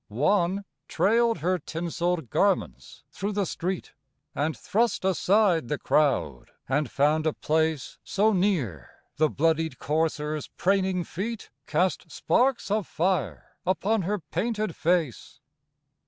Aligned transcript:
One 0.09 0.65
trailed 0.87 1.37
her 1.41 1.59
tinseled 1.59 2.31
garments 2.31 3.03
through 3.11 3.33
the 3.33 3.45
street, 3.45 3.93
And 4.33 4.57
thrust 4.57 5.05
aside 5.05 5.67
the 5.67 5.77
crowd, 5.77 6.45
and 6.67 6.89
found 6.89 7.27
a 7.27 7.33
place 7.33 7.99
So 8.03 8.33
near, 8.33 8.89
the 9.17 9.29
blooded 9.29 9.77
courser's 9.77 10.47
praning 10.57 11.03
feet 11.03 11.51
Cast 11.67 12.09
sparks 12.11 12.71
of 12.71 12.87
fire 12.87 13.55
upon 13.63 14.01
her 14.01 14.17
painted 14.17 14.75
face. 14.75 15.39